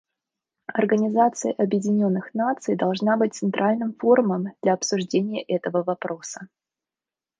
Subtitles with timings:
[0.73, 6.47] Организация Объединенных Наций должна быть центральным форумом для обсуждения этого вопроса.